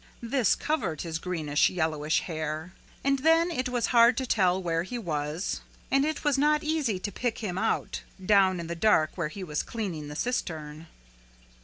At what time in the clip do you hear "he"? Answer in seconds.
4.81-4.97, 9.27-9.43